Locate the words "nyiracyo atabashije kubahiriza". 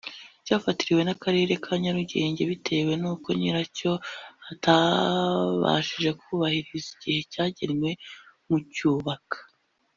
3.39-6.87